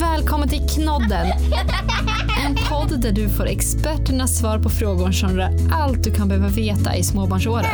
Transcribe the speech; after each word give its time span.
Välkommen 0.00 0.48
till 0.48 0.68
Knodden! 0.68 1.26
En 2.46 2.56
podd 2.68 3.00
där 3.00 3.12
du 3.12 3.28
får 3.28 3.46
experternas 3.46 4.38
svar 4.38 4.58
på 4.58 4.70
frågor 4.70 5.12
som 5.12 5.36
rör 5.36 5.50
allt 5.72 6.04
du 6.04 6.14
kan 6.14 6.28
behöva 6.28 6.48
veta 6.48 6.96
i 6.96 7.02
småbarnsåren. 7.02 7.64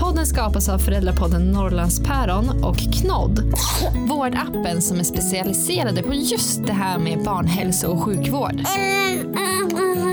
Podden 0.00 0.26
skapas 0.26 0.68
av 0.68 0.78
föräldrapodden 0.78 1.52
Norrlandspäron 1.52 2.64
och 2.64 2.76
Knodd. 2.76 3.54
Vårdappen 4.08 4.82
som 4.82 4.98
är 4.98 5.04
specialiserade 5.04 6.02
på 6.02 6.14
just 6.14 6.66
det 6.66 6.72
här 6.72 6.98
med 6.98 7.24
barnhälso 7.24 7.86
och 7.86 8.02
sjukvård. 8.02 8.60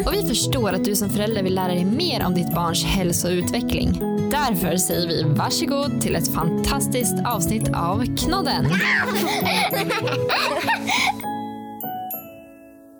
Och 0.05 0.13
vi 0.13 0.27
förstår 0.27 0.73
att 0.73 0.85
du 0.85 0.95
som 0.95 1.09
förälder 1.09 1.43
vill 1.43 1.55
lära 1.55 1.67
dig 1.67 1.85
mer 1.85 2.25
om 2.25 2.33
ditt 2.33 2.55
barns 2.55 2.83
hälso 2.83 3.27
och 3.27 3.31
utveckling. 3.31 4.12
Därför 4.33 4.77
säger 4.77 5.07
vi 5.07 5.23
varsågod 5.23 6.01
till 6.01 6.15
ett 6.15 6.33
fantastiskt 6.33 7.15
avsnitt 7.25 7.69
av 7.75 8.17
Knodden. 8.17 8.65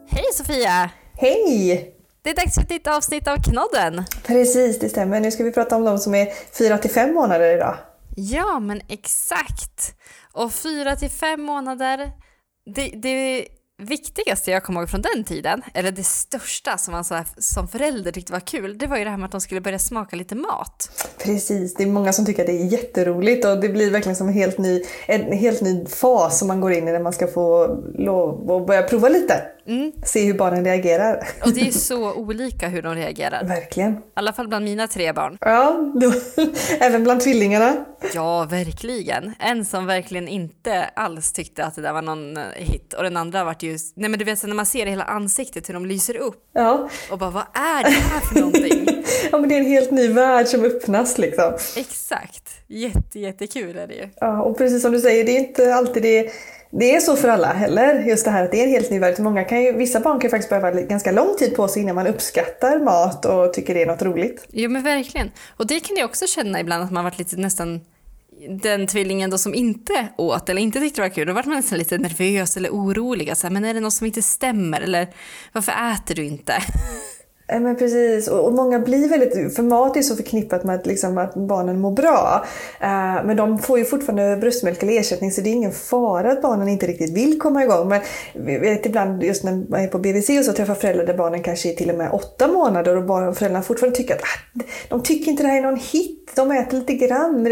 Hej 0.09 0.25
Sofia! 0.33 0.89
Hej! 1.13 1.95
Det 2.21 2.29
är 2.29 2.35
dags 2.35 2.55
för 2.55 2.61
ett 2.61 2.69
nytt 2.69 2.87
avsnitt 2.87 3.27
av 3.27 3.37
Knodden. 3.37 4.03
Precis, 4.25 4.79
det 4.79 4.89
stämmer. 4.89 5.19
Nu 5.19 5.31
ska 5.31 5.43
vi 5.43 5.51
prata 5.51 5.75
om 5.75 5.83
de 5.83 5.97
som 5.97 6.15
är 6.15 6.27
4 6.57 6.77
till 6.77 6.91
5 6.91 7.13
månader 7.13 7.55
idag. 7.55 7.75
Ja, 8.15 8.59
men 8.59 8.81
exakt. 8.87 9.95
Och 10.33 10.53
fyra 10.53 10.95
till 10.95 11.09
fem 11.09 11.41
månader, 11.41 12.11
det, 12.75 12.91
det 12.95 13.47
viktigaste 13.81 14.51
jag 14.51 14.63
kommer 14.63 14.79
ihåg 14.79 14.89
från 14.89 15.01
den 15.01 15.23
tiden, 15.23 15.61
eller 15.73 15.91
det 15.91 16.03
största 16.03 16.77
som 16.77 16.91
man 16.91 17.03
så 17.03 17.15
här, 17.15 17.25
som 17.37 17.67
förälder 17.67 18.11
tyckte 18.11 18.33
var 18.33 18.39
kul, 18.39 18.77
det 18.77 18.87
var 18.87 18.97
ju 18.97 19.03
det 19.03 19.09
här 19.09 19.17
med 19.17 19.25
att 19.25 19.31
de 19.31 19.41
skulle 19.41 19.61
börja 19.61 19.79
smaka 19.79 20.15
lite 20.15 20.35
mat. 20.35 21.07
Precis, 21.23 21.73
det 21.73 21.83
är 21.83 21.87
många 21.87 22.13
som 22.13 22.25
tycker 22.25 22.41
att 22.41 22.47
det 22.47 22.61
är 22.61 22.65
jätteroligt 22.65 23.45
och 23.45 23.61
det 23.61 23.69
blir 23.69 23.91
verkligen 23.91 24.15
som 24.15 24.27
en 24.27 24.33
helt 24.33 24.57
ny, 24.57 24.83
en 25.07 25.31
helt 25.31 25.61
ny 25.61 25.85
fas 25.85 26.39
som 26.39 26.47
man 26.47 26.61
går 26.61 26.71
in 26.71 26.87
i 26.87 26.91
när 26.91 26.99
man 26.99 27.13
ska 27.13 27.27
få 27.27 27.67
lov 27.97 28.51
att 28.51 28.67
börja 28.67 28.83
prova 28.83 29.09
lite. 29.09 29.43
Mm. 29.67 29.91
Se 30.05 30.25
hur 30.25 30.33
barnen 30.33 30.65
reagerar. 30.65 31.27
Och 31.45 31.53
det 31.53 31.67
är 31.67 31.71
så 31.71 32.13
olika 32.13 32.67
hur 32.67 32.81
de 32.81 32.95
reagerar. 32.95 33.43
Verkligen. 33.43 33.91
I 33.93 33.97
alla 34.13 34.33
fall 34.33 34.47
bland 34.47 34.65
mina 34.65 34.87
tre 34.87 35.13
barn. 35.13 35.37
Ja, 35.41 35.91
då, 35.95 36.13
även 36.79 37.03
bland 37.03 37.21
tvillingarna. 37.21 37.85
Ja, 38.13 38.43
verkligen. 38.49 39.33
En 39.39 39.65
som 39.65 39.85
verkligen 39.85 40.27
inte 40.27 40.83
alls 40.83 41.31
tyckte 41.33 41.65
att 41.65 41.75
det 41.75 41.81
där 41.81 41.93
var 41.93 42.01
någon 42.01 42.37
eh, 42.37 42.43
hit 42.55 42.93
och 42.93 43.03
den 43.03 43.17
andra 43.17 43.43
vart 43.43 43.63
ju, 43.63 43.77
nej 43.95 44.09
men 44.09 44.19
du 44.19 44.25
vet 44.25 44.43
när 44.43 44.55
man 44.55 44.65
ser 44.65 44.85
hela 44.85 45.03
ansiktet 45.03 45.69
hur 45.69 45.73
de 45.73 45.85
lyser 45.85 46.17
upp 46.17 46.43
Ja. 46.53 46.89
och 47.11 47.17
bara 47.17 47.29
vad 47.29 47.43
är 47.53 47.83
det 47.83 47.89
här 47.89 48.19
för 48.19 48.35
någonting? 48.39 49.03
ja, 49.31 49.39
men 49.39 49.49
det 49.49 49.55
är 49.55 49.59
en 49.59 49.65
helt 49.65 49.91
ny 49.91 50.07
värld 50.07 50.47
som 50.47 50.63
öppnas 50.65 51.17
liksom. 51.17 51.53
Exakt. 51.77 52.49
Jätte, 52.67 53.19
jättekul 53.19 53.77
är 53.77 53.87
det 53.87 53.93
ju. 53.93 54.09
Ja, 54.15 54.41
och 54.41 54.57
precis 54.57 54.81
som 54.81 54.91
du 54.91 54.99
säger, 54.99 55.23
det 55.23 55.31
är 55.31 55.39
inte 55.39 55.75
alltid 55.75 56.03
det 56.03 56.31
det 56.79 56.95
är 56.95 56.99
så 56.99 57.15
för 57.15 57.27
alla 57.27 57.53
heller, 57.53 58.03
just 58.03 58.25
det 58.25 58.31
här 58.31 58.43
att 58.43 58.51
det 58.51 58.59
är 58.59 58.63
en 58.63 58.69
helt 58.71 58.91
ny 58.91 58.99
värld. 58.99 59.19
Många 59.19 59.43
kan 59.43 59.63
ju, 59.63 59.71
vissa 59.71 59.99
barn 59.99 60.19
kan 60.19 60.27
ju 60.27 60.29
faktiskt 60.29 60.49
behöva 60.49 60.71
ganska 60.71 61.11
lång 61.11 61.35
tid 61.37 61.55
på 61.55 61.67
sig 61.67 61.81
innan 61.81 61.95
man 61.95 62.07
uppskattar 62.07 62.79
mat 62.79 63.25
och 63.25 63.53
tycker 63.53 63.73
det 63.73 63.81
är 63.81 63.85
något 63.85 64.01
roligt. 64.01 64.45
Jo 64.51 64.69
men 64.69 64.83
verkligen. 64.83 65.31
Och 65.57 65.67
det 65.67 65.79
kan 65.79 65.97
jag 65.97 66.05
också 66.05 66.27
känna 66.27 66.59
ibland 66.59 66.83
att 66.83 66.91
man 66.91 67.03
varit 67.03 67.19
lite 67.19 67.35
nästan 67.35 67.81
den 68.49 68.87
tvillingen 68.87 69.29
då 69.29 69.37
som 69.37 69.55
inte 69.55 70.07
åt 70.17 70.49
eller 70.49 70.61
inte 70.61 70.79
tyckte 70.79 71.01
det 71.01 71.07
var 71.07 71.15
kul, 71.15 71.27
då 71.27 71.33
vart 71.33 71.45
man 71.45 71.55
nästan 71.55 71.77
lite 71.77 71.97
nervös 71.97 72.57
eller 72.57 72.69
orolig. 72.69 73.29
Alltså, 73.29 73.49
men 73.49 73.65
är 73.65 73.73
det 73.73 73.79
något 73.79 73.93
som 73.93 74.07
inte 74.07 74.21
stämmer? 74.21 74.81
Eller 74.81 75.07
varför 75.51 75.71
äter 75.71 76.15
du 76.15 76.25
inte? 76.25 76.53
Ja, 77.53 77.59
men 77.59 77.75
precis, 77.75 78.27
och, 78.27 78.45
och 78.45 78.53
många 78.53 78.79
blir 78.79 79.09
väldigt, 79.09 79.55
för 79.55 79.63
mat 79.63 79.97
är 79.97 80.01
så 80.01 80.15
förknippat 80.15 80.63
med 80.63 80.75
att, 80.75 80.85
liksom, 80.85 81.17
att 81.17 81.33
barnen 81.33 81.79
mår 81.79 81.91
bra. 81.91 82.45
Uh, 82.81 83.25
men 83.25 83.37
de 83.37 83.59
får 83.59 83.79
ju 83.79 83.85
fortfarande 83.85 84.37
bröstmjölk 84.37 84.83
eller 84.83 84.99
ersättning 84.99 85.31
så 85.31 85.41
det 85.41 85.49
är 85.49 85.53
ingen 85.53 85.71
fara 85.71 86.31
att 86.31 86.41
barnen 86.41 86.67
inte 86.67 86.87
riktigt 86.87 87.13
vill 87.13 87.39
komma 87.39 87.63
igång. 87.63 87.89
Men 87.89 88.01
vet 88.61 88.85
ibland 88.85 89.23
just 89.23 89.43
när 89.43 89.65
man 89.69 89.81
är 89.81 89.87
på 89.87 89.99
BVC 89.99 90.29
och 90.29 90.45
så 90.45 90.53
träffar 90.53 90.75
föräldrar 90.75 91.05
där 91.05 91.17
barnen 91.17 91.43
kanske 91.43 91.71
är 91.71 91.75
till 91.75 91.89
och 91.89 91.97
med 91.97 92.11
åtta 92.11 92.47
månader 92.47 92.97
och 92.97 93.03
barn, 93.03 93.35
föräldrarna 93.35 93.63
fortfarande 93.63 93.97
tycker 93.97 94.15
att 94.15 94.21
ah, 94.21 94.63
de 94.89 95.03
tycker 95.03 95.31
inte 95.31 95.43
det 95.43 95.49
här 95.49 95.57
är 95.57 95.61
någon 95.61 95.79
hit, 95.91 96.31
de 96.35 96.51
äter 96.51 96.77
lite 96.77 96.93
grann. 96.93 97.47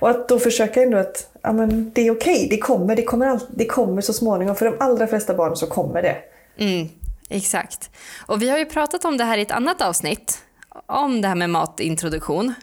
Och 0.00 0.10
att 0.10 0.28
då 0.28 0.38
försöka 0.38 0.82
ändå 0.82 0.98
att 0.98 1.30
ja, 1.42 1.52
men 1.52 1.90
det 1.94 2.06
är 2.06 2.10
okej, 2.10 2.34
okay, 2.34 2.48
det 2.48 2.58
kommer, 2.58 2.96
det 2.96 3.02
kommer, 3.02 3.40
det 3.56 3.66
kommer 3.66 4.02
så 4.02 4.12
småningom. 4.12 4.56
För 4.56 4.66
de 4.66 4.74
allra 4.80 5.06
flesta 5.06 5.34
barn 5.34 5.56
så 5.56 5.66
kommer 5.66 6.02
det. 6.02 6.16
Mm. 6.58 6.88
Exakt. 7.32 7.90
Och 8.26 8.42
vi 8.42 8.50
har 8.50 8.58
ju 8.58 8.64
pratat 8.64 9.04
om 9.04 9.16
det 9.16 9.24
här 9.24 9.38
i 9.38 9.42
ett 9.42 9.50
annat 9.50 9.82
avsnitt, 9.82 10.44
om 10.86 11.20
det 11.20 11.28
här 11.28 11.34
med 11.34 11.50
matintroduktion. 11.50 12.54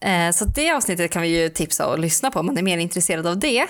Eh, 0.00 0.30
så 0.30 0.44
det 0.44 0.70
avsnittet 0.70 1.10
kan 1.10 1.22
vi 1.22 1.42
ju 1.42 1.48
tipsa 1.48 1.86
och 1.86 1.98
lyssna 1.98 2.30
på 2.30 2.40
om 2.40 2.46
man 2.46 2.58
är 2.58 2.62
mer 2.62 2.78
intresserad 2.78 3.26
av 3.26 3.38
det. 3.38 3.66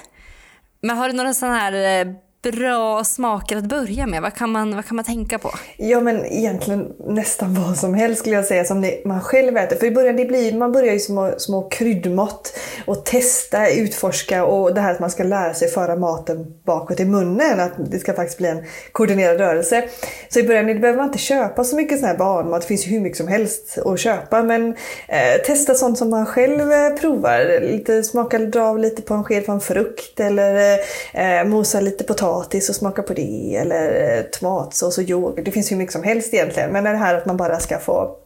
Men 0.81 0.97
har 0.97 1.09
du 1.09 1.15
några 1.15 1.35
sådana 1.35 1.59
här 1.59 2.07
eh, 2.07 2.13
bra 2.43 3.05
smaker 3.05 3.57
att 3.57 3.65
börja 3.65 4.07
med? 4.07 4.23
Vad 4.23 4.35
kan, 4.35 4.51
man, 4.51 4.77
vad 4.77 4.87
kan 4.87 4.97
man 4.97 5.05
tänka 5.05 5.39
på? 5.39 5.51
Ja 5.77 6.01
men 6.01 6.27
egentligen 6.27 6.93
nästan 7.07 7.55
vad 7.55 7.77
som 7.77 7.95
helst 7.95 8.21
skulle 8.21 8.37
jag 8.37 8.45
säga 8.45 8.65
som 8.65 8.81
det, 8.81 9.05
man 9.05 9.21
själv 9.21 9.57
äter. 9.57 9.77
För 9.77 9.87
i 9.87 9.91
början, 9.91 10.17
det 10.17 10.25
blir, 10.25 10.59
man 10.59 10.73
börjar 10.73 10.93
ju 10.93 11.01
små, 11.01 11.35
små 11.39 11.69
kryddmått 11.69 12.59
och 12.87 13.05
testa, 13.05 13.71
utforska 13.71 14.45
och 14.45 14.75
det 14.75 14.81
här 14.81 14.93
att 14.93 15.01
man 15.01 15.11
ska 15.11 15.23
lära 15.23 15.55
sig 15.55 15.69
föra 15.69 15.97
maten 15.97 16.47
bakåt 16.65 17.01
i 17.01 17.05
munnen. 17.05 17.61
Att 17.61 17.73
det 17.91 17.99
ska 17.99 18.15
faktiskt 18.15 18.39
bli 18.39 18.49
en 18.49 18.65
koordinerad 18.93 19.39
rörelse. 19.39 19.85
Så 20.29 20.39
i 20.39 20.43
början 20.43 20.67
det 20.67 20.75
behöver 20.75 20.99
man 20.99 21.07
inte 21.07 21.19
köpa 21.19 21.65
så 21.65 21.77
mycket 21.77 21.99
sån 21.99 22.09
här 22.09 22.19
barnmat. 22.19 22.61
Det 22.61 22.67
finns 22.67 22.87
ju 22.87 22.91
hur 22.91 23.01
mycket 23.01 23.19
som 23.19 23.29
helst 23.29 23.79
att 23.85 24.01
köpa. 24.01 24.43
Men 24.43 24.69
eh, 25.09 25.43
testa 25.47 25.75
sånt 25.75 25.99
som 25.99 26.11
man 26.11 26.27
själv 26.27 26.73
eh, 26.73 26.91
provar. 27.01 27.61
Lite, 27.61 28.03
smaka, 28.03 28.39
dra 28.39 28.63
av 28.63 28.79
lite 28.79 29.03
på 29.03 29.15
en 29.15 29.25
sked 29.25 29.45
från 29.45 29.61
frukt 29.61 30.21
eller 30.21 30.79
eh, 31.15 31.41
eh, 31.41 31.45
mosa 31.45 31.81
lite 31.81 32.05
potatis 32.05 32.28
potatis 32.29 32.69
och 32.69 32.75
smaka 32.75 33.03
på 33.03 33.15
det 33.15 33.57
eller 33.57 34.17
eh, 34.19 34.23
tomatsås 34.23 34.99
och 34.99 35.05
yoghurt. 35.05 35.45
Det 35.45 35.51
finns 35.51 35.73
hur 35.73 35.77
mycket 35.77 35.93
som 35.93 36.03
helst 36.03 36.35
egentligen. 36.35 36.71
Men 36.71 36.85
det 36.85 36.97
här 36.97 37.15
att 37.15 37.27
man 37.27 37.37
bara 37.37 37.61
ska 37.61 37.79
få 37.79 38.17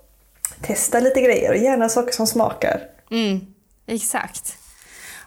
testa 0.63 1.01
lite 1.01 1.21
grejer 1.21 1.51
och 1.51 1.57
gärna 1.57 1.89
saker 1.89 2.13
som 2.13 2.27
smakar. 2.27 2.81
Mm, 3.11 3.41
exakt. 3.87 4.57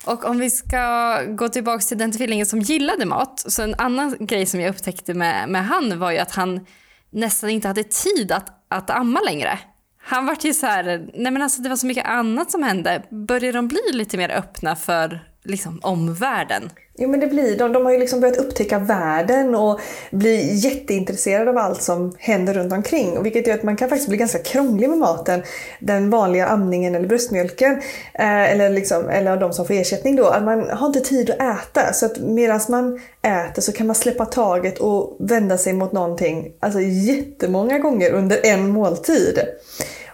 Och 0.06 0.26
om 0.26 0.40
vi 0.40 0.50
ska 0.50 1.18
gå 1.28 1.50
tillbaka 1.50 1.82
till 1.82 1.98
den 1.98 2.12
tvillingen 2.12 2.46
som 2.46 2.60
gillade 2.60 3.06
mat. 3.06 3.44
Så 3.48 3.62
en 3.64 3.76
annan 3.78 4.16
grej 4.20 4.46
som 4.46 4.62
jag 4.62 4.70
upptäckte 4.70 5.14
med, 5.14 5.50
med 5.50 5.66
han 5.66 6.00
var 6.00 6.12
ju 6.12 6.18
att 6.18 6.32
han 6.32 6.66
nästan 7.10 7.50
inte 7.50 7.68
hade 7.68 7.84
tid 7.84 8.32
att, 8.32 8.50
att 8.68 8.90
amma 8.90 9.20
längre. 9.20 9.60
Han 9.98 10.26
var 10.26 10.38
ju 10.42 10.54
så 10.54 10.66
här, 10.66 11.10
nej 11.14 11.32
men 11.32 11.42
alltså 11.42 11.62
det 11.62 11.70
var 11.70 11.76
så 11.76 11.88
mycket 11.88 12.06
annat 12.06 12.52
som 12.52 12.64
hände. 12.64 13.04
Började 13.10 13.58
de 13.58 13.68
bli 13.68 13.82
lite 13.92 14.18
mer 14.18 14.30
öppna 14.30 14.76
för 14.76 15.35
liksom 15.46 15.80
omvärlden? 15.84 16.70
Jo 16.98 17.10
men 17.10 17.20
det 17.20 17.28
blir 17.28 17.58
de. 17.58 17.74
De 17.74 17.86
har 17.86 17.92
ju 17.92 18.00
liksom 18.00 18.20
börjat 18.20 18.38
upptäcka 18.38 18.80
världen 18.80 19.56
och 19.56 19.80
bli 20.12 20.54
jätteintresserade 20.54 21.50
av 21.50 21.58
allt 21.58 21.82
som 21.82 22.16
händer 22.20 22.54
runt 22.54 22.74
omkring. 22.74 23.24
Vilket 23.24 23.48
gör 23.48 23.56
att 23.56 23.64
man 23.64 23.76
kan 23.76 23.90
faktiskt 23.90 24.10
bli 24.10 24.18
ganska 24.18 24.40
krånglig 24.40 24.90
med 24.90 24.98
maten. 24.98 25.44
Den 25.80 26.10
vanliga 26.10 26.48
amningen 26.48 26.96
eller 26.96 27.08
bröstmjölken. 27.08 27.72
Eh, 28.14 28.52
eller, 28.52 28.70
liksom, 28.70 29.10
eller 29.10 29.38
de 29.38 29.54
som 29.54 29.68
får 29.68 29.74
ersättning 29.74 30.16
då. 30.16 30.28
Att 30.28 30.44
man 30.44 30.70
har 30.70 30.88
inte 30.88 31.00
tid 31.00 31.30
att 31.30 31.40
äta. 31.40 31.94
Så 31.94 32.06
att 32.06 32.18
medan 32.18 32.60
man 32.70 33.00
äter 33.22 33.62
så 33.62 33.72
kan 33.72 33.88
man 33.88 33.96
släppa 33.96 34.26
taget 34.26 34.78
och 34.78 35.18
vända 35.20 35.58
sig 35.58 35.74
mot 35.74 35.92
någonting 35.92 36.54
alltså 36.60 36.80
jättemånga 36.82 37.80
gånger 37.80 38.12
under 38.12 38.46
en 38.46 38.70
måltid. 38.70 39.40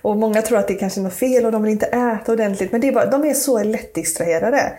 Och 0.02 0.18
många 0.18 0.42
tror 0.42 0.58
att 0.58 0.68
det 0.68 0.74
kanske 0.74 1.00
är 1.00 1.04
något 1.04 1.14
fel 1.14 1.46
och 1.46 1.52
de 1.52 1.64
vill 1.64 1.72
inte 1.72 1.86
äta 1.86 2.32
ordentligt. 2.32 2.72
Men 2.72 2.82
det 2.82 2.88
är 2.88 2.92
bara, 2.92 3.06
de 3.06 3.26
är 3.26 3.34
så 3.34 3.64
lättdistraherade. 3.64 4.74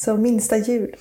Så 0.00 0.16
minsta 0.16 0.56
jul. 0.56 0.94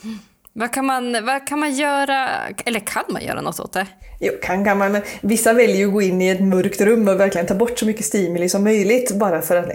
Vad 0.53 0.73
kan, 0.73 0.85
man, 0.85 1.25
vad 1.25 1.47
kan 1.47 1.59
man 1.59 1.73
göra, 1.73 2.29
eller 2.65 2.79
kan 2.79 3.03
man 3.09 3.23
göra 3.23 3.41
något 3.41 3.59
åt 3.59 3.73
det? 3.73 3.87
Jo, 4.21 4.33
kan 4.41 4.65
kan 4.65 4.77
man. 4.77 4.91
Men 4.91 5.01
vissa 5.21 5.53
väljer 5.53 5.77
ju 5.77 5.87
att 5.87 5.93
gå 5.93 6.01
in 6.01 6.21
i 6.21 6.29
ett 6.29 6.41
mörkt 6.41 6.81
rum 6.81 7.07
och 7.07 7.19
verkligen 7.19 7.47
ta 7.47 7.55
bort 7.55 7.79
så 7.79 7.85
mycket 7.85 8.05
stimuli 8.05 8.49
som 8.49 8.63
möjligt. 8.63 9.11
Bara 9.11 9.41
för 9.41 9.55
att, 9.55 9.69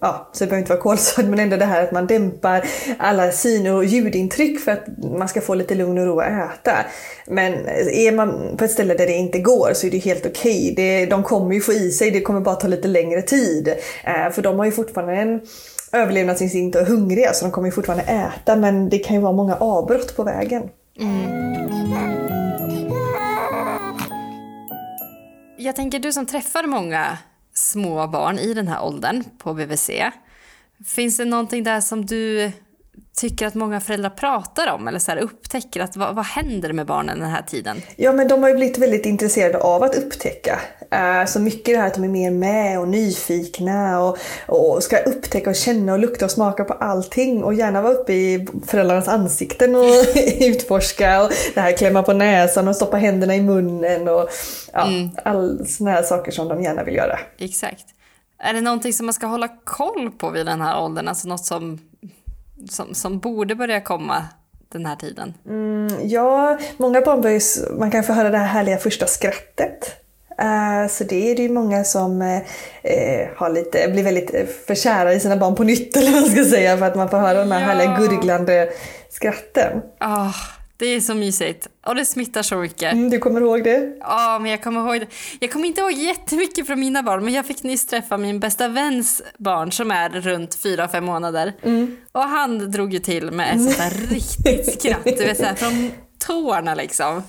ja, 0.00 0.30
så 0.32 0.44
det 0.44 0.48
behöver 0.48 0.60
inte 0.60 0.72
vara 0.72 0.82
kolsvart, 0.82 1.26
men 1.26 1.38
ändå 1.38 1.56
det 1.56 1.64
här 1.64 1.84
att 1.84 1.92
man 1.92 2.06
dämpar 2.06 2.64
alla 2.98 3.32
syn 3.32 3.66
och 3.66 3.84
ljudintryck 3.84 4.60
för 4.60 4.72
att 4.72 4.84
man 5.18 5.28
ska 5.28 5.40
få 5.40 5.54
lite 5.54 5.74
lugn 5.74 5.98
och 5.98 6.06
ro 6.06 6.20
att 6.20 6.26
äta. 6.26 6.76
Men 7.26 7.52
är 7.92 8.12
man 8.12 8.56
på 8.56 8.64
ett 8.64 8.70
ställe 8.70 8.94
där 8.94 9.06
det 9.06 9.12
inte 9.12 9.38
går 9.38 9.70
så 9.74 9.86
är 9.86 9.90
det 9.90 9.98
helt 9.98 10.26
okej. 10.26 10.72
Okay. 10.72 11.06
de 11.06 11.22
kommer 11.22 11.54
ju 11.54 11.60
få 11.60 11.72
i 11.72 11.90
sig, 11.90 12.10
det 12.10 12.20
kommer 12.20 12.40
bara 12.40 12.54
ta 12.54 12.68
lite 12.68 12.88
längre 12.88 13.22
tid. 13.22 13.68
Eh, 14.04 14.30
för 14.32 14.42
de 14.42 14.58
har 14.58 14.64
ju 14.66 14.72
fortfarande 14.72 15.14
en 15.14 15.40
överlevnadsinstinkt 15.92 16.76
och 16.76 16.82
är 16.82 16.86
hungriga 16.86 17.32
så 17.32 17.44
de 17.44 17.50
kommer 17.50 17.68
ju 17.68 17.72
fortfarande 17.72 18.04
äta 18.04 18.56
men 18.56 18.88
det 18.88 18.98
kan 18.98 19.16
ju 19.16 19.22
vara 19.22 19.32
många 19.32 19.56
avbrott 19.56 20.16
på 20.16 20.22
vägen. 20.22 20.62
Mm. 21.00 22.17
Jag 25.60 25.76
tänker 25.76 25.98
du 25.98 26.12
som 26.12 26.26
träffar 26.26 26.64
många 26.64 27.18
små 27.54 28.06
barn 28.06 28.38
i 28.38 28.54
den 28.54 28.68
här 28.68 28.84
åldern 28.84 29.24
på 29.38 29.54
BVC. 29.54 29.90
Finns 30.86 31.16
det 31.16 31.24
någonting 31.24 31.64
där 31.64 31.80
som 31.80 32.06
du 32.06 32.52
tycker 33.18 33.46
att 33.46 33.54
många 33.54 33.80
föräldrar 33.80 34.10
pratar 34.10 34.72
om 34.72 34.88
eller 34.88 34.98
så 34.98 35.10
här 35.10 35.18
upptäcker 35.18 35.80
att 35.80 35.96
vad, 35.96 36.14
vad 36.14 36.24
händer 36.24 36.72
med 36.72 36.86
barnen 36.86 37.20
den 37.20 37.30
här 37.30 37.42
tiden? 37.42 37.82
Ja, 37.96 38.12
men 38.12 38.28
de 38.28 38.42
har 38.42 38.48
ju 38.48 38.54
blivit 38.54 38.78
väldigt 38.78 39.06
intresserade 39.06 39.58
av 39.58 39.82
att 39.82 39.94
upptäcka. 39.94 40.58
Uh, 40.94 41.26
så 41.26 41.40
mycket 41.40 41.74
det 41.74 41.76
här 41.76 41.86
att 41.86 41.94
de 41.94 42.04
är 42.04 42.08
mer 42.08 42.30
med 42.30 42.80
och 42.80 42.88
nyfikna 42.88 44.00
och, 44.00 44.18
och 44.46 44.82
ska 44.82 44.98
upptäcka 44.98 45.50
och 45.50 45.56
känna 45.56 45.92
och 45.92 45.98
lukta 45.98 46.24
och 46.24 46.30
smaka 46.30 46.64
på 46.64 46.72
allting 46.72 47.44
och 47.44 47.54
gärna 47.54 47.82
vara 47.82 47.92
uppe 47.92 48.12
i 48.12 48.46
föräldrarnas 48.66 49.08
ansikten 49.08 49.74
och 49.74 49.94
utforska 50.40 51.22
och 51.22 51.30
det 51.54 51.60
här 51.60 51.76
klämma 51.76 52.02
på 52.02 52.12
näsan 52.12 52.68
och 52.68 52.76
stoppa 52.76 52.96
händerna 52.96 53.36
i 53.36 53.40
munnen 53.40 54.08
och 54.08 54.28
ja, 54.72 54.86
mm. 54.86 55.10
all 55.24 55.66
såna 55.66 55.90
här 55.90 56.02
saker 56.02 56.32
som 56.32 56.48
de 56.48 56.62
gärna 56.62 56.84
vill 56.84 56.94
göra. 56.94 57.18
Exakt. 57.38 57.84
Är 58.38 58.52
det 58.52 58.60
någonting 58.60 58.92
som 58.92 59.06
man 59.06 59.12
ska 59.12 59.26
hålla 59.26 59.48
koll 59.64 60.10
på 60.10 60.30
vid 60.30 60.46
den 60.46 60.60
här 60.60 60.82
åldern? 60.82 61.08
Alltså 61.08 61.28
något 61.28 61.44
som, 61.44 61.78
som, 62.70 62.94
som 62.94 63.18
borde 63.18 63.54
börja 63.54 63.80
komma 63.80 64.24
den 64.72 64.86
här 64.86 64.96
tiden? 64.96 65.34
Mm, 65.46 65.88
ja, 66.02 66.58
många 66.76 67.00
barn 67.00 67.20
börjar, 67.20 67.72
man 67.78 67.90
kan 67.90 68.04
få 68.04 68.12
höra 68.12 68.30
det 68.30 68.38
här 68.38 68.46
härliga 68.46 68.76
första 68.76 69.06
skrattet. 69.06 69.94
Uh, 70.42 70.88
så 70.88 71.04
det 71.04 71.30
är 71.30 71.36
det 71.36 71.42
ju 71.42 71.48
många 71.48 71.84
som 71.84 72.22
uh, 72.22 72.38
har 73.36 73.50
lite, 73.50 73.88
blir 73.88 74.02
väldigt 74.02 74.30
förkära 74.66 75.12
i 75.12 75.20
sina 75.20 75.36
barn 75.36 75.54
på 75.54 75.64
nytt 75.64 75.96
eller 75.96 76.12
vad 76.12 76.20
man 76.20 76.30
ska 76.30 76.44
säga 76.44 76.78
för 76.78 76.86
att 76.86 76.96
man 76.96 77.10
får 77.10 77.18
höra 77.18 77.38
de 77.38 77.52
här 77.52 77.60
ja. 77.60 77.66
härliga 77.66 77.96
gurglande 77.96 78.72
skratten. 79.10 79.82
Oh, 80.00 80.34
det 80.78 80.86
är 80.86 81.00
så 81.00 81.14
mysigt. 81.14 81.68
Och 81.86 81.94
det 81.94 82.04
smittar 82.04 82.42
så 82.42 82.56
mycket. 82.56 82.92
Mm, 82.92 83.10
du 83.10 83.18
kommer 83.18 83.40
ihåg 83.40 83.64
det? 83.64 83.96
Ja, 84.00 84.38
men 84.42 84.50
jag 84.50 84.62
kommer 84.62 84.80
ihåg 84.80 85.00
det. 85.00 85.06
Jag 85.40 85.52
kommer 85.52 85.66
inte 85.66 85.80
ihåg 85.80 85.92
jättemycket 85.92 86.66
från 86.66 86.80
mina 86.80 87.02
barn, 87.02 87.24
men 87.24 87.34
jag 87.34 87.46
fick 87.46 87.62
nyss 87.62 87.86
träffa 87.86 88.16
min 88.16 88.40
bästa 88.40 88.68
väns 88.68 89.22
barn 89.38 89.72
som 89.72 89.90
är 89.90 90.10
runt 90.10 90.56
4-5 90.56 91.00
månader. 91.00 91.52
Mm. 91.62 91.96
Och 92.12 92.22
han 92.22 92.70
drog 92.70 92.92
ju 92.92 92.98
till 92.98 93.30
med 93.30 93.54
ett 93.54 93.62
sånt 93.62 93.78
där 93.78 94.14
riktigt 94.14 94.72
skratt, 94.80 95.04
du 95.04 95.24
vet 95.24 95.36
såhär 95.36 95.54
från 95.54 95.90
tårna 96.18 96.74
liksom. 96.74 97.22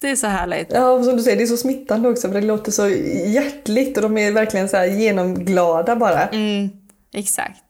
Det 0.00 0.10
är 0.10 0.16
så 0.16 0.26
härligt. 0.26 0.68
Ja, 0.72 1.04
som 1.04 1.16
du 1.16 1.22
säger, 1.22 1.36
det 1.36 1.42
är 1.42 1.46
så 1.46 1.56
smittande 1.56 2.08
också 2.08 2.28
för 2.28 2.40
det 2.40 2.46
låter 2.46 2.72
så 2.72 2.88
hjärtligt 3.26 3.96
och 3.96 4.02
de 4.02 4.18
är 4.18 4.32
verkligen 4.32 4.68
så 4.68 4.76
här 4.76 4.86
genomglada 4.86 5.96
bara. 5.96 6.26
Mm, 6.26 6.70
exakt. 7.14 7.60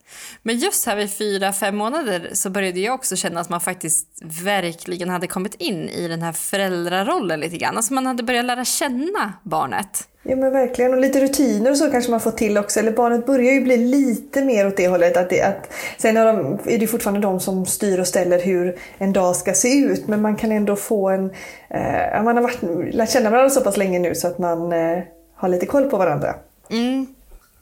Men 0.42 0.58
just 0.58 0.86
här 0.86 0.96
vid 0.96 1.12
fyra, 1.12 1.52
fem 1.52 1.76
månader 1.76 2.30
så 2.32 2.50
började 2.50 2.80
jag 2.80 2.94
också 2.94 3.16
känna 3.16 3.40
att 3.40 3.48
man 3.48 3.60
faktiskt 3.60 4.06
verkligen 4.44 5.08
hade 5.08 5.26
kommit 5.26 5.54
in 5.54 5.88
i 5.88 6.08
den 6.08 6.22
här 6.22 6.32
föräldrarollen 6.32 7.40
lite 7.40 7.56
grann. 7.56 7.76
Alltså 7.76 7.94
man 7.94 8.06
hade 8.06 8.22
börjat 8.22 8.44
lära 8.44 8.64
känna 8.64 9.32
barnet. 9.42 10.08
Ja 10.22 10.36
men 10.36 10.52
verkligen, 10.52 10.94
och 10.94 11.00
lite 11.00 11.20
rutiner 11.20 11.70
och 11.70 11.76
så 11.76 11.90
kanske 11.90 12.10
man 12.10 12.20
får 12.20 12.30
till 12.30 12.58
också. 12.58 12.80
Eller 12.80 12.92
barnet 12.92 13.26
börjar 13.26 13.52
ju 13.52 13.60
bli 13.60 13.76
lite 13.76 14.44
mer 14.44 14.66
åt 14.66 14.76
det 14.76 14.88
hållet. 14.88 15.16
Att 15.16 15.30
det, 15.30 15.42
att, 15.42 15.72
sen 15.98 16.16
är, 16.16 16.26
de, 16.26 16.58
är 16.66 16.78
det 16.78 16.86
fortfarande 16.86 17.20
de 17.20 17.40
som 17.40 17.66
styr 17.66 17.98
och 17.98 18.06
ställer 18.06 18.42
hur 18.42 18.78
en 18.98 19.12
dag 19.12 19.36
ska 19.36 19.54
se 19.54 19.78
ut. 19.78 20.08
Men 20.08 20.22
man 20.22 20.36
kan 20.36 20.52
ändå 20.52 20.76
få 20.76 21.08
en... 21.08 21.30
Eh, 21.70 22.22
man 22.22 22.36
har 22.36 22.42
varit, 22.42 22.94
lärt 22.94 23.10
känna 23.10 23.30
varandra 23.30 23.50
så 23.50 23.60
pass 23.60 23.76
länge 23.76 23.98
nu 23.98 24.14
så 24.14 24.28
att 24.28 24.38
man 24.38 24.72
eh, 24.72 24.98
har 25.36 25.48
lite 25.48 25.66
koll 25.66 25.90
på 25.90 25.96
varandra. 25.96 26.34
Mm. 26.70 27.06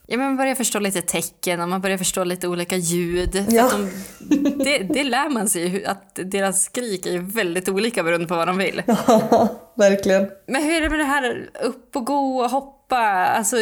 Ja, 0.09 0.17
men 0.17 0.27
man 0.27 0.37
börjar 0.37 0.55
förstå 0.55 0.79
lite 0.79 1.03
tecken 1.03 1.61
och 1.61 1.69
man 1.69 1.81
börjar 1.81 1.99
förstå 1.99 2.25
lite 2.25 2.49
olika 2.49 2.77
ljud. 2.77 3.47
Ja. 3.51 3.71
De, 4.19 4.65
det, 4.65 4.79
det 4.79 5.05
lär 5.05 5.31
man 5.31 5.49
sig 5.49 5.85
att 5.85 6.19
deras 6.25 6.65
skrik 6.65 7.07
är 7.07 7.19
väldigt 7.19 7.69
olika 7.69 8.03
beroende 8.03 8.27
på 8.27 8.37
vad 8.37 8.49
de 8.49 8.59
vill. 8.59 8.83
Ja, 8.87 9.66
verkligen. 9.77 10.31
Men 10.47 10.63
hur 10.63 10.77
är 10.77 10.81
det 10.81 10.91
med 10.91 10.99
det 10.99 11.05
här 11.05 11.51
upp 11.63 11.97
och 11.97 12.07
gå 12.07 12.39
och 12.39 12.51
hoppa? 12.51 12.77
Alltså, 13.37 13.57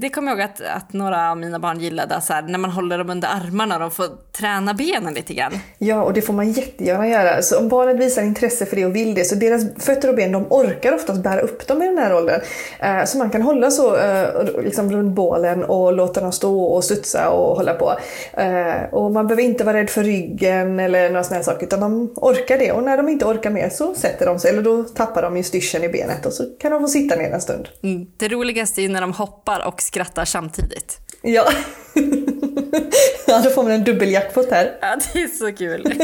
det 0.00 0.08
kommer 0.10 0.32
jag 0.32 0.38
ihåg 0.38 0.50
att, 0.50 0.60
att 0.60 0.92
några 0.92 1.30
av 1.30 1.38
mina 1.38 1.58
barn 1.58 1.80
gillade, 1.80 2.20
så 2.20 2.32
här, 2.32 2.42
när 2.42 2.58
man 2.58 2.70
håller 2.70 2.98
dem 2.98 3.10
under 3.10 3.28
armarna 3.28 3.74
och 3.74 3.80
de 3.80 3.90
får 3.90 4.06
träna 4.38 4.74
benen 4.74 5.14
lite 5.14 5.34
grann. 5.34 5.52
Ja, 5.78 6.02
och 6.02 6.12
det 6.12 6.22
får 6.22 6.32
man 6.32 6.52
jättegärna 6.52 7.08
göra. 7.08 7.42
Så 7.42 7.58
om 7.58 7.68
barnet 7.68 7.96
visar 7.96 8.22
intresse 8.22 8.66
för 8.66 8.76
det 8.76 8.84
och 8.86 8.96
vill 8.96 9.14
det, 9.14 9.24
så 9.24 9.34
deras 9.34 9.62
fötter 9.78 10.08
och 10.08 10.14
ben 10.14 10.32
de 10.32 10.46
orkar 10.50 10.94
oftast 10.94 11.22
bära 11.22 11.40
upp 11.40 11.66
dem 11.66 11.82
i 11.82 11.86
den 11.86 11.98
här 11.98 12.14
åldern. 12.14 12.40
Eh, 12.80 13.04
så 13.04 13.18
man 13.18 13.30
kan 13.30 13.42
hålla 13.42 13.70
så 13.70 13.96
eh, 13.96 14.28
liksom 14.62 14.92
runt 14.92 15.14
bålen 15.14 15.64
och 15.64 15.92
låta 15.92 16.20
dem 16.20 16.32
stå 16.32 16.64
och 16.64 16.84
studsa 16.84 17.28
och 17.28 17.56
hålla 17.56 17.74
på. 17.74 17.92
Eh, 18.32 18.94
och 18.94 19.10
man 19.10 19.26
behöver 19.26 19.42
inte 19.42 19.64
vara 19.64 19.76
rädd 19.76 19.90
för 19.90 20.02
ryggen 20.02 20.80
eller 20.80 21.08
några 21.08 21.24
sådana 21.24 21.44
saker, 21.44 21.66
utan 21.66 21.80
de 21.80 22.12
orkar 22.16 22.58
det. 22.58 22.72
Och 22.72 22.82
när 22.82 22.96
de 22.96 23.08
inte 23.08 23.24
orkar 23.24 23.50
mer 23.50 23.68
så 23.68 23.94
sätter 23.94 24.26
de 24.26 24.38
sig, 24.38 24.50
eller 24.50 24.62
då 24.62 24.82
tappar 24.82 25.22
de 25.22 25.35
ju 25.36 25.44
styrseln 25.44 25.84
i 25.84 25.88
benet 25.88 26.26
och 26.26 26.32
så 26.32 26.44
kan 26.58 26.72
de 26.72 26.80
få 26.80 26.88
sitta 26.88 27.16
ner 27.16 27.30
en 27.30 27.40
stund. 27.40 27.68
Mm. 27.82 28.06
Det 28.16 28.28
roligaste 28.28 28.82
är 28.82 28.88
när 28.88 29.00
de 29.00 29.12
hoppar 29.12 29.66
och 29.66 29.82
skrattar 29.82 30.24
samtidigt. 30.24 30.98
Ja. 31.22 31.48
ja, 33.26 33.40
då 33.44 33.50
får 33.50 33.62
man 33.62 33.72
en 33.72 33.84
dubbeljackpot 33.84 34.50
här. 34.50 34.78
Ja, 34.80 34.98
det 35.12 35.22
är 35.22 35.28
så 35.28 35.52
kul. 35.52 35.92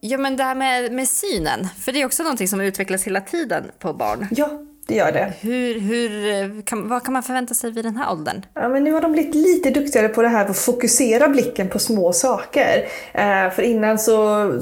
Ja 0.00 0.18
men 0.18 0.36
det 0.36 0.44
här 0.44 0.54
med, 0.54 0.92
med 0.92 1.08
synen, 1.08 1.68
för 1.78 1.92
det 1.92 2.02
är 2.02 2.06
också 2.06 2.22
någonting 2.22 2.48
som 2.48 2.60
utvecklas 2.60 3.04
hela 3.04 3.20
tiden 3.20 3.64
på 3.78 3.92
barn. 3.92 4.28
Ja, 4.30 4.50
det 4.86 4.94
gör 4.94 5.12
det. 5.12 5.32
Hur, 5.40 5.80
hur, 5.80 6.62
kan, 6.62 6.88
vad 6.88 7.04
kan 7.04 7.12
man 7.12 7.22
förvänta 7.22 7.54
sig 7.54 7.70
vid 7.70 7.84
den 7.84 7.96
här 7.96 8.12
åldern? 8.12 8.46
Ja, 8.54 8.68
men 8.68 8.84
nu 8.84 8.92
har 8.92 9.00
de 9.00 9.12
blivit 9.12 9.34
lite 9.34 9.70
duktigare 9.70 10.08
på 10.08 10.22
det 10.22 10.28
här 10.28 10.46
att 10.46 10.58
fokusera 10.58 11.28
blicken 11.28 11.68
på 11.68 11.78
små 11.78 12.12
saker. 12.12 12.84
Eh, 13.12 13.50
för 13.50 13.62
innan 13.62 13.98
så, 13.98 14.12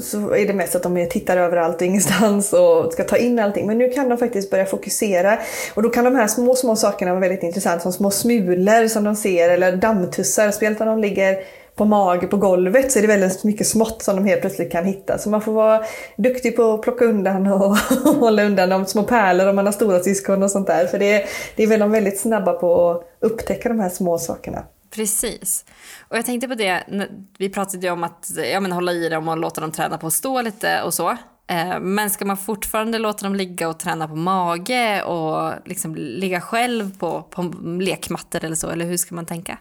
så 0.01 0.35
är 0.35 0.47
det 0.47 0.53
mest 0.53 0.75
att 0.75 0.83
de 0.83 1.09
tittar 1.09 1.37
överallt 1.37 1.75
och 1.75 1.81
ingenstans 1.81 2.53
och 2.53 2.93
ska 2.93 3.03
ta 3.03 3.17
in 3.17 3.39
allting. 3.39 3.67
Men 3.67 3.77
nu 3.77 3.89
kan 3.89 4.09
de 4.09 4.17
faktiskt 4.17 4.51
börja 4.51 4.65
fokusera. 4.65 5.37
Och 5.73 5.83
då 5.83 5.89
kan 5.89 6.05
de 6.05 6.15
här 6.15 6.27
små, 6.27 6.55
små 6.55 6.75
sakerna 6.75 7.11
vara 7.11 7.21
väldigt 7.21 7.43
intressanta. 7.43 7.83
Som 7.83 7.93
små 7.93 8.11
smulor 8.11 8.87
som 8.87 9.03
de 9.03 9.15
ser 9.15 9.49
eller 9.49 9.75
dammtussar. 9.75 10.51
Speciellt 10.51 10.79
när 10.79 10.85
de 10.85 10.99
ligger 10.99 11.37
på 11.75 11.85
mage 11.85 12.27
på 12.27 12.37
golvet 12.37 12.91
så 12.91 12.99
är 12.99 13.01
det 13.01 13.07
väldigt 13.07 13.43
mycket 13.43 13.67
smått 13.67 14.01
som 14.01 14.15
de 14.15 14.25
helt 14.25 14.41
plötsligt 14.41 14.71
kan 14.71 14.85
hitta. 14.85 15.17
Så 15.17 15.29
man 15.29 15.41
får 15.41 15.53
vara 15.53 15.83
duktig 16.17 16.55
på 16.55 16.73
att 16.73 16.81
plocka 16.81 17.05
undan 17.05 17.47
och 17.47 17.77
hålla 18.19 18.43
undan 18.43 18.69
de 18.69 18.85
små 18.85 19.03
pärlor 19.03 19.47
om 19.47 19.55
man 19.55 19.65
har 19.65 19.73
stora 19.73 19.99
syskon 19.99 20.43
och 20.43 20.51
sånt 20.51 20.67
där. 20.67 20.87
För 20.87 20.99
det 20.99 21.13
är, 21.13 21.25
det 21.55 21.63
är 21.63 21.67
väl 21.67 21.79
de 21.79 21.91
väldigt 21.91 22.19
snabba 22.19 22.53
på 22.53 22.91
att 22.91 23.03
upptäcka 23.19 23.69
de 23.69 23.79
här 23.79 23.89
små 23.89 24.17
sakerna. 24.17 24.63
Precis. 24.95 25.65
Och 26.09 26.17
jag 26.17 26.25
tänkte 26.25 26.47
på 26.47 26.55
det, 26.55 26.83
vi 27.37 27.49
pratade 27.49 27.87
ju 27.87 27.93
om 27.93 28.03
att 28.03 28.29
ja, 28.51 28.59
men 28.59 28.71
hålla 28.71 28.91
i 28.91 29.09
dem 29.09 29.27
och 29.27 29.37
låta 29.37 29.61
dem 29.61 29.71
träna 29.71 29.97
på 29.97 30.07
att 30.07 30.13
stå 30.13 30.41
lite 30.41 30.81
och 30.81 30.93
så. 30.93 31.09
Eh, 31.47 31.79
men 31.79 32.09
ska 32.09 32.25
man 32.25 32.37
fortfarande 32.37 32.99
låta 32.99 33.25
dem 33.25 33.35
ligga 33.35 33.69
och 33.69 33.79
träna 33.79 34.07
på 34.07 34.15
mage 34.15 35.03
och 35.03 35.53
liksom 35.65 35.95
ligga 35.95 36.41
själv 36.41 36.99
på, 36.99 37.21
på 37.21 37.53
lekmattor 37.79 38.45
eller 38.45 38.55
så, 38.55 38.69
eller 38.69 38.85
hur 38.85 38.97
ska 38.97 39.15
man 39.15 39.25
tänka? 39.25 39.57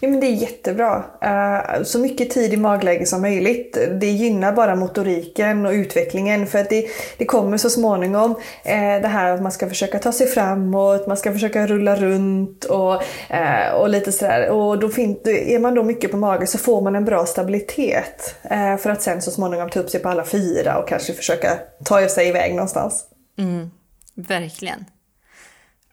Ja, 0.00 0.08
men 0.08 0.20
det 0.20 0.26
är 0.26 0.30
jättebra. 0.30 1.04
Eh, 1.22 1.82
så 1.82 1.98
mycket 1.98 2.30
tid 2.30 2.52
i 2.52 2.56
magläge 2.56 3.06
som 3.06 3.20
möjligt. 3.20 3.78
Det 4.00 4.06
gynnar 4.10 4.52
bara 4.52 4.76
motoriken 4.76 5.66
och 5.66 5.72
utvecklingen 5.72 6.46
för 6.46 6.58
att 6.58 6.70
det, 6.70 6.86
det 7.18 7.24
kommer 7.24 7.56
så 7.56 7.70
småningom 7.70 8.30
eh, 8.64 8.76
det 9.02 9.08
här 9.08 9.30
att 9.34 9.42
man 9.42 9.52
ska 9.52 9.68
försöka 9.68 9.98
ta 9.98 10.12
sig 10.12 10.26
framåt, 10.26 11.06
man 11.06 11.16
ska 11.16 11.32
försöka 11.32 11.66
rulla 11.66 11.96
runt 11.96 12.64
och, 12.64 13.02
eh, 13.32 13.72
och 13.74 13.88
lite 13.88 14.12
sådär. 14.12 14.50
Och 14.50 14.78
då 14.78 14.88
fin- 14.88 15.20
är 15.24 15.58
man 15.58 15.74
då 15.74 15.82
mycket 15.82 16.10
på 16.10 16.16
mage 16.16 16.46
så 16.46 16.58
får 16.58 16.80
man 16.82 16.96
en 16.96 17.04
bra 17.04 17.26
stabilitet 17.26 18.34
för 18.80 18.90
att 18.90 19.02
sen 19.02 19.22
så 19.22 19.30
småningom 19.30 19.70
ta 19.70 19.80
upp 19.80 19.90
sig 19.90 20.00
på 20.00 20.08
alla 20.08 20.24
fyra 20.24 20.78
och 20.78 20.88
kanske 20.88 21.12
försöka 21.12 21.58
ta 21.84 22.08
sig 22.08 22.28
iväg 22.28 22.54
någonstans. 22.54 23.04
Mm, 23.38 23.70
verkligen. 24.14 24.84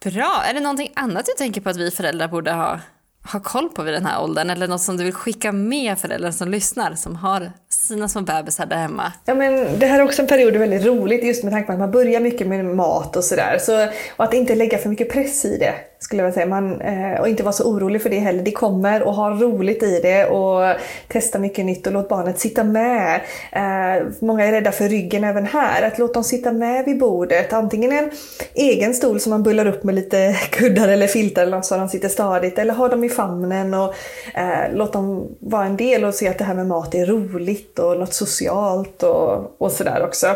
Bra. 0.04 0.44
Är 0.50 0.54
det 0.54 0.60
någonting 0.60 0.92
annat 0.96 1.26
du 1.26 1.32
tänker 1.38 1.62
på 1.62 1.70
att 1.70 1.78
vi 1.78 1.92
föräldrar 1.92 2.28
borde 2.28 2.52
ha 2.52 2.80
ha 3.24 3.40
koll 3.40 3.70
på 3.70 3.84
vid 3.84 3.94
den 3.94 4.06
här 4.06 4.24
åldern? 4.24 4.50
Eller 4.50 4.68
något 4.68 4.82
som 4.82 4.98
du 4.98 5.04
vill 5.04 5.14
skicka 5.14 5.52
med 5.52 6.00
föräldrar 6.00 6.32
som 6.32 6.52
lyssnar, 6.52 6.96
som 6.96 7.16
har 7.16 7.52
sina 7.70 8.10
små 8.10 8.22
bebisar 8.22 8.66
där 8.66 8.78
hemma? 8.78 9.14
Ja, 9.26 9.34
men 9.34 9.80
det 9.80 9.86
här 9.86 10.00
är 10.00 10.04
också 10.04 10.22
en 10.22 10.28
period 10.28 10.56
väldigt 10.56 10.86
roligt 10.86 11.24
just 11.24 11.44
med 11.44 11.54
tanke 11.54 11.68
på 11.68 11.74
att 11.74 11.80
man 11.80 11.92
börjar 11.92 12.20
mycket 12.20 12.48
med 12.48 12.66
mat 12.66 13.16
och 13.16 13.24
sådär. 13.24 13.58
Så, 13.60 13.88
och 14.18 14.26
att 14.26 14.34
inte 14.34 14.56
lägga 14.56 14.78
för 14.78 14.90
mycket 14.90 15.12
press 15.12 15.46
i 15.46 15.58
det 15.58 15.91
skulle 16.04 16.24
jag 16.24 16.34
säga. 16.34 16.46
Man, 16.46 16.82
eh, 16.82 17.20
och 17.20 17.28
inte 17.28 17.44
vara 17.44 17.54
så 17.54 17.64
orolig 17.64 18.02
för 18.02 18.10
det 18.10 18.20
heller. 18.20 18.44
Det 18.44 18.52
kommer 18.52 19.04
och 19.04 19.14
ha 19.14 19.30
roligt 19.30 19.84
i 19.84 20.00
det 20.00 20.26
och 20.26 20.76
testa 21.08 21.40
mycket 21.40 21.66
nytt 21.66 21.88
och 21.88 21.94
låt 21.94 22.10
barnet 22.10 22.40
sitta 22.40 22.64
med. 22.64 23.22
Eh, 23.52 24.04
många 24.20 24.46
är 24.46 24.52
rädda 24.52 24.72
för 24.72 24.90
ryggen 24.90 25.24
även 25.24 25.46
här. 25.46 25.82
Att 25.82 26.00
låta 26.00 26.14
dem 26.14 26.24
sitta 26.24 26.52
med 26.52 26.86
vid 26.86 27.00
bordet. 27.00 27.54
Antingen 27.54 27.92
en 27.92 28.12
egen 28.54 28.94
stol 28.94 29.20
som 29.20 29.30
man 29.30 29.44
bullar 29.44 29.66
upp 29.66 29.84
med 29.84 29.96
lite 29.96 30.36
kuddar 30.52 30.88
eller 30.88 31.08
filtar 31.08 31.42
eller 31.42 31.58
något 31.58 31.66
så 31.66 31.78
de 31.78 31.90
sitter 31.90 32.10
stadigt. 32.10 32.60
Eller 32.60 32.74
ha 32.74 32.88
dem 32.88 33.04
i 33.04 33.10
famnen 33.10 33.74
och 33.74 33.94
eh, 34.36 34.74
låt 34.74 34.94
dem 34.94 35.28
vara 35.40 35.66
en 35.66 35.78
del 35.78 36.04
och 36.04 36.14
se 36.14 36.28
att 36.28 36.38
det 36.38 36.44
här 36.44 36.56
med 36.56 36.68
mat 36.68 36.96
är 36.96 37.06
roligt 37.06 37.80
och 37.80 38.00
något 38.00 38.14
socialt 38.14 39.04
och, 39.04 39.62
och 39.62 39.72
sådär 39.72 40.04
också. 40.04 40.28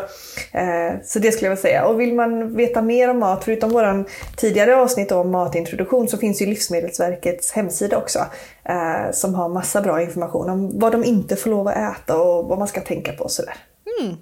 Så 1.04 1.20
det 1.20 1.32
skulle 1.32 1.46
jag 1.46 1.56
vilja 1.56 1.62
säga. 1.62 1.86
Och 1.86 2.00
vill 2.00 2.14
man 2.14 2.56
veta 2.56 2.82
mer 2.82 3.10
om 3.10 3.20
mat, 3.20 3.44
förutom 3.44 3.70
våran 3.70 4.06
tidigare 4.38 4.76
avsnitt 4.76 5.12
om 5.12 5.32
mat 5.32 5.55
matintroduktion, 5.56 6.08
så 6.08 6.18
finns 6.18 6.42
ju 6.42 6.46
Livsmedelsverkets 6.46 7.52
hemsida 7.52 7.98
också. 7.98 8.20
Eh, 8.64 9.12
som 9.12 9.36
har 9.36 9.50
massa 9.50 9.82
bra 9.82 10.02
information 10.02 10.50
om 10.50 10.80
vad 10.80 10.92
de 10.92 11.04
inte 11.04 11.36
får 11.36 11.50
lov 11.50 11.68
att 11.68 11.76
äta 11.76 12.18
och 12.18 12.46
vad 12.46 12.60
man 12.60 12.68
ska 12.68 12.82
tänka 12.82 13.12
på 13.12 13.24
och 13.24 13.32
sådär. 13.32 13.56
Mm. 14.02 14.18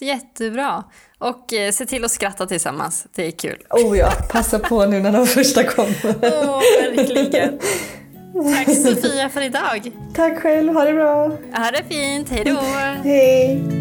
jättebra. 0.00 0.84
Och 1.18 1.52
eh, 1.52 1.72
se 1.72 1.86
till 1.86 2.04
att 2.04 2.10
skratta 2.10 2.46
tillsammans, 2.46 3.06
det 3.14 3.26
är 3.26 3.30
kul. 3.30 3.62
Oh 3.70 3.98
ja, 3.98 4.12
passa 4.30 4.58
på 4.58 4.86
nu 4.86 5.00
när 5.00 5.12
de 5.12 5.26
första 5.26 5.64
kommer. 5.64 6.14
Åh, 6.22 6.58
oh, 6.58 6.62
verkligen. 6.96 7.58
Tack 8.54 8.76
Sofia 8.76 9.28
för 9.28 9.42
idag. 9.42 9.92
Tack 10.14 10.38
själv, 10.38 10.74
ha 10.74 10.84
det 10.84 10.92
bra. 10.92 11.22
Ha 11.52 11.70
det 11.70 11.84
fint, 11.88 12.28
hej 12.30 12.44
då. 12.44 12.60
Hej. 13.04 13.77